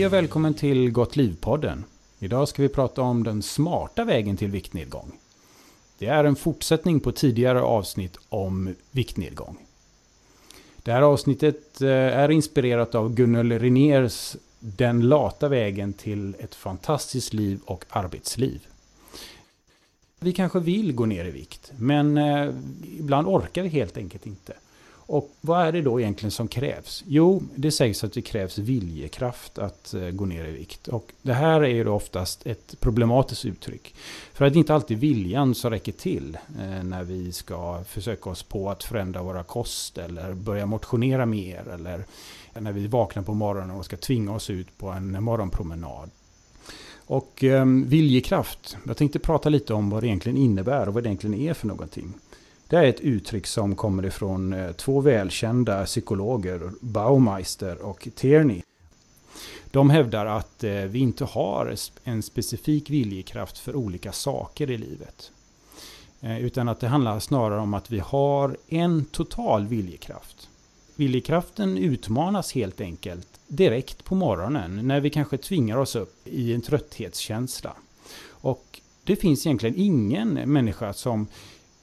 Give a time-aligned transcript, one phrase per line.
[0.00, 1.84] Hej och välkommen till Gott Liv-podden.
[2.18, 5.12] Idag ska vi prata om den smarta vägen till viktnedgång.
[5.98, 9.56] Det är en fortsättning på tidigare avsnitt om viktnedgång.
[10.82, 17.32] Det här avsnittet eh, är inspirerat av Gunnel Reners Den lata vägen till ett fantastiskt
[17.32, 18.66] liv och arbetsliv.
[20.20, 22.54] Vi kanske vill gå ner i vikt, men eh,
[22.98, 24.52] ibland orkar vi helt enkelt inte.
[25.12, 27.04] Och vad är det då egentligen som krävs?
[27.06, 30.88] Jo, det sägs att det krävs viljekraft att eh, gå ner i vikt.
[30.88, 33.94] Och det här är ju då oftast ett problematiskt uttryck.
[34.32, 38.30] För att det är inte alltid viljan som räcker till eh, när vi ska försöka
[38.30, 42.04] oss på att förändra våra kost eller börja motionera mer eller
[42.54, 46.10] eh, när vi vaknar på morgonen och ska tvinga oss ut på en morgonpromenad.
[47.06, 51.08] Och eh, viljekraft, jag tänkte prata lite om vad det egentligen innebär och vad det
[51.08, 52.14] egentligen är för någonting.
[52.70, 58.62] Det är ett uttryck som kommer ifrån eh, två välkända psykologer, Baumeister och Tierney.
[59.70, 65.30] De hävdar att eh, vi inte har en specifik viljekraft för olika saker i livet.
[66.20, 70.48] Eh, utan att det handlar snarare om att vi har en total viljekraft.
[70.96, 76.60] Viljekraften utmanas helt enkelt direkt på morgonen när vi kanske tvingar oss upp i en
[76.60, 77.72] trötthetskänsla.
[78.26, 81.26] Och det finns egentligen ingen människa som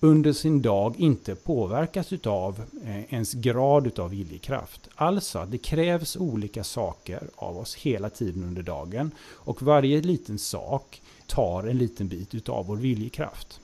[0.00, 4.88] under sin dag inte påverkas av eh, ens grad av viljekraft.
[4.94, 9.10] Alltså, det krävs olika saker av oss hela tiden under dagen.
[9.18, 13.60] Och varje liten sak tar en liten bit av vår viljekraft.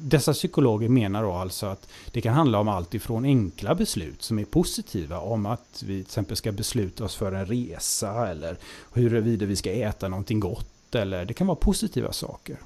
[0.00, 4.38] Dessa psykologer menar då alltså att det kan handla om allt ifrån enkla beslut som
[4.38, 8.58] är positiva om att vi till exempel ska besluta oss för en resa eller
[8.92, 12.58] huruvida vi ska äta någonting gott eller det kan vara positiva saker.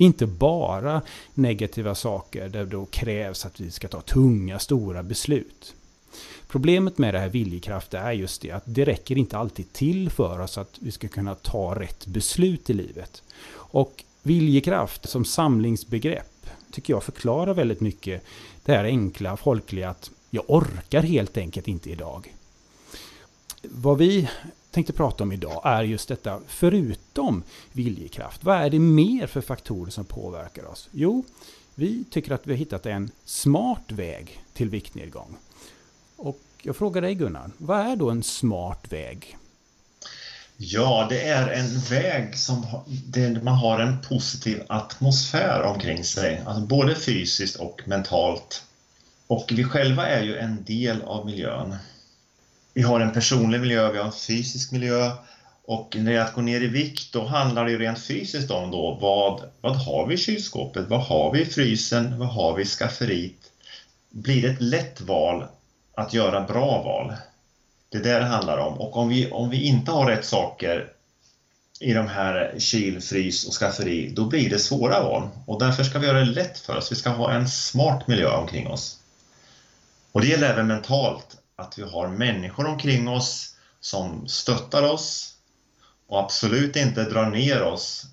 [0.00, 1.02] Inte bara
[1.34, 5.74] negativa saker där det då krävs att vi ska ta tunga, stora beslut.
[6.48, 10.38] Problemet med det här viljekraft är just det att det räcker inte alltid till för
[10.38, 13.22] oss att vi ska kunna ta rätt beslut i livet.
[13.52, 18.22] Och viljekraft som samlingsbegrepp tycker jag förklarar väldigt mycket
[18.64, 22.34] det här enkla folkliga att jag orkar helt enkelt inte idag.
[23.62, 24.28] Vad vi
[24.70, 27.42] tänkte prata om idag är just detta, förutom
[27.72, 30.88] viljekraft, vad är det mer för faktorer som påverkar oss?
[30.92, 31.24] Jo,
[31.74, 35.36] vi tycker att vi har hittat en smart väg till viktnedgång.
[36.16, 39.36] Och jag frågar dig Gunnar, vad är då en smart väg?
[40.56, 46.66] Ja, det är en väg som där man har en positiv atmosfär omkring sig, alltså
[46.66, 48.64] både fysiskt och mentalt.
[49.26, 51.76] Och vi själva är ju en del av miljön
[52.74, 55.10] vi har en personlig miljö, vi har en fysisk miljö
[55.64, 58.50] och när det är att gå ner i vikt då handlar det ju rent fysiskt
[58.50, 62.54] om då vad, vad har vi i kylskåpet, vad har vi i frysen, vad har
[62.54, 63.52] vi i skafferiet?
[64.10, 65.46] Blir det ett lätt val
[65.94, 67.12] att göra bra val?
[67.88, 70.92] Det är det det handlar om och om vi, om vi inte har rätt saker
[71.80, 75.28] i de här kyl, frys och skafferi, då blir det svåra val.
[75.46, 76.92] Och därför ska vi göra det lätt för oss.
[76.92, 78.98] Vi ska ha en smart miljö omkring oss.
[80.12, 85.34] Och det gäller även mentalt att vi har människor omkring oss som stöttar oss
[86.06, 88.06] och absolut inte drar ner oss.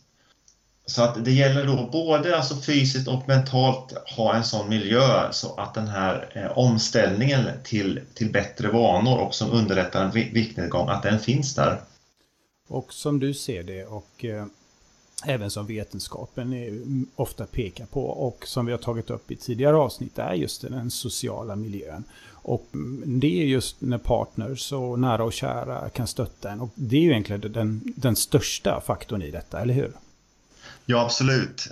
[0.85, 5.55] Så att det gäller då både alltså fysiskt och mentalt ha en sån miljö så
[5.55, 11.03] att den här eh, omställningen till, till bättre vanor och som underlättar en viktnedgång, att
[11.03, 11.81] den finns där.
[12.67, 14.45] Och som du ser det och eh,
[15.25, 19.75] även som vetenskapen mm, ofta pekar på och som vi har tagit upp i tidigare
[19.75, 22.03] avsnitt är just den sociala miljön.
[22.29, 26.61] Och mm, det är just när partners och nära och kära kan stötta en.
[26.61, 29.91] Och det är ju egentligen den, den största faktorn i detta, eller hur?
[30.85, 31.67] Ja, absolut.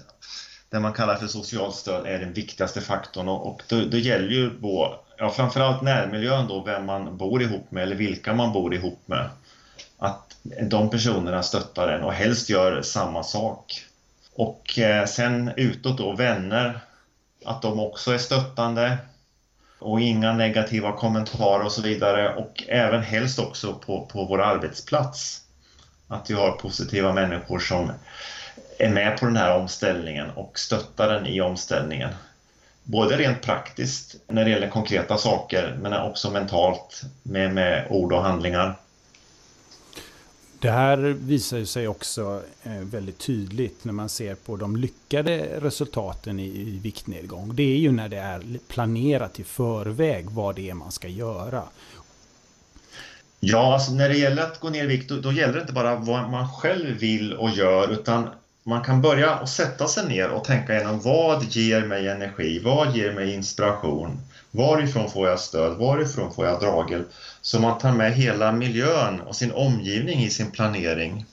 [0.69, 4.49] Det man kallar för socialt stöd är den viktigaste faktorn och, det, det gäller ju
[4.49, 8.99] på, ja, framförallt närmiljön då, vem man bor ihop med eller vilka man bor ihop
[9.05, 9.29] med.
[9.97, 13.85] Att de personerna stöttar en och helst gör samma sak.
[14.35, 16.79] Och eh, sen utåt då, vänner,
[17.45, 18.97] att de också är stöttande
[19.79, 25.41] och inga negativa kommentarer och så vidare och även helst också på, på vår arbetsplats.
[26.07, 27.91] Att vi har positiva människor som
[28.79, 32.09] är med på den här omställningen och stöttar den i omställningen.
[32.83, 38.21] Både rent praktiskt när det gäller konkreta saker men också mentalt med, med ord och
[38.21, 38.79] handlingar.
[40.59, 46.39] Det här visar sig också eh, väldigt tydligt när man ser på de lyckade resultaten
[46.39, 47.55] i viktnedgång.
[47.55, 51.63] Det är ju när det är planerat i förväg vad det är man ska göra.
[53.39, 55.73] Ja, alltså när det gäller att gå ner i vikt då, då, gäller det inte
[55.73, 58.29] bara vad man själv vill och gör utan
[58.63, 62.59] man kan börja och sätta sig ner och tänka igenom vad ger mig energi?
[62.63, 64.19] Vad ger mig inspiration?
[64.55, 65.77] Varifrån får jag stöd?
[65.77, 67.03] Varifrån får jag dragel?
[67.41, 71.25] Så man tar med hela miljön och sin omgivning i sin planering.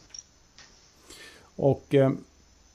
[1.56, 2.10] Och eh,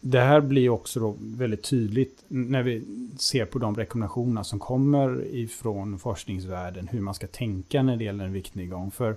[0.02, 2.84] det här blir också då väldigt tydligt när vi
[3.20, 6.88] ser på de rekommendationer som kommer ifrån forskningsvärlden.
[6.88, 8.92] Hur man ska tänka när det gäller en viktnedgång.
[8.92, 9.16] För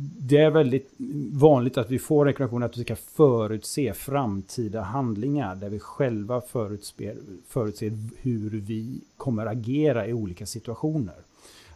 [0.00, 0.90] det är väldigt
[1.32, 7.16] vanligt att vi får rekommendationer att vi ska förutse framtida handlingar där vi själva förutser,
[7.48, 11.14] förutser hur vi kommer agera i olika situationer.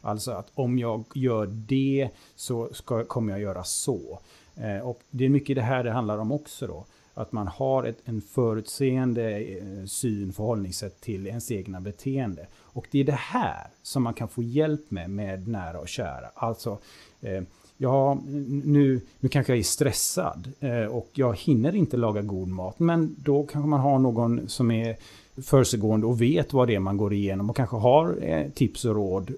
[0.00, 4.20] Alltså att om jag gör det så ska, kommer jag göra så.
[4.56, 6.84] Eh, och det är mycket det här det handlar om också då.
[7.14, 12.46] Att man har ett, en förutseende eh, syn, förhållningssätt till ens egna beteende.
[12.54, 16.30] Och det är det här som man kan få hjälp med, med nära och kära.
[16.34, 16.78] Alltså,
[17.20, 17.42] eh,
[17.82, 18.18] ja,
[18.64, 22.78] nu, nu kanske jag är stressad eh, och jag hinner inte laga god mat.
[22.78, 24.96] Men då kanske man har någon som är
[25.42, 28.94] försiggående och vet vad det är man går igenom och kanske har eh, tips och
[28.94, 29.34] råd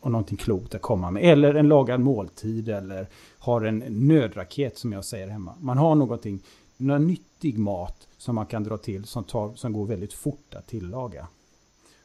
[0.00, 1.24] och någonting klokt att komma med.
[1.24, 3.06] Eller en lagad måltid eller
[3.38, 5.54] har en nödraket som jag säger hemma.
[5.60, 6.40] Man har någonting,
[6.76, 10.66] någon nyttig mat som man kan dra till som, tar, som går väldigt fort att
[10.66, 11.26] tillaga.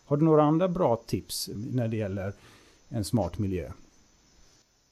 [0.06, 2.34] Har du några andra bra tips när det gäller
[2.90, 3.72] en smart miljö?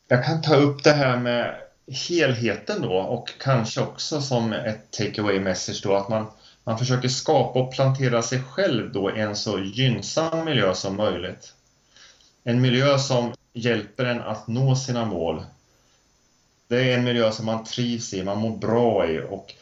[0.07, 1.55] Jag kan ta upp det här med
[1.87, 6.25] helheten då och kanske också som ett take away message då att man,
[6.63, 11.53] man försöker skapa och plantera sig själv då i en så gynnsam miljö som möjligt.
[12.43, 15.43] En miljö som hjälper en att nå sina mål.
[16.67, 19.53] Det är en miljö som man trivs i, man mår bra i och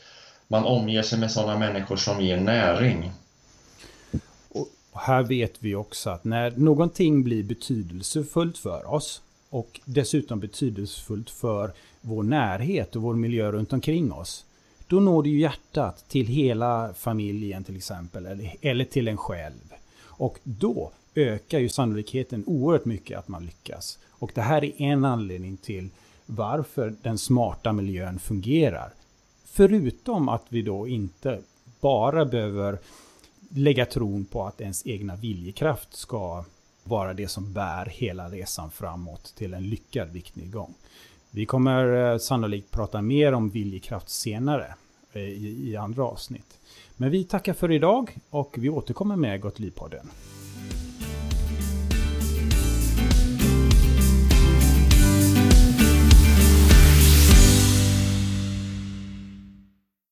[0.48, 3.12] man omger sig med sådana människor som ger näring.
[4.50, 9.22] Och här vet vi också att när någonting blir betydelsefullt för oss
[9.52, 11.72] och dessutom betydelsefullt för
[12.02, 14.46] vår närhet och vår miljö runt omkring oss.
[14.88, 19.74] Då når det ju hjärtat till hela familjen till exempel, eller, eller till en själv.
[20.04, 24.00] Och då ökar ju sannolikheten oerhört mycket att man lyckas.
[24.10, 25.90] Och det här är en anledning till
[26.26, 28.94] varför den smarta miljön fungerar.
[29.46, 31.40] Förutom att vi då inte
[31.82, 32.80] bara behöver
[33.50, 36.44] lägga tron på att ens egna viljekraft ska
[36.84, 40.74] vara det som bär hela resan framåt till en lyckad viktnedgång.
[41.32, 44.76] Vi kommer eh, sannolikt prata mer om viljekraft senare
[45.14, 46.60] eh, i, i andra avsnitt.
[46.98, 50.10] Men vi tackar för idag och vi återkommer med Gott Liv-podden.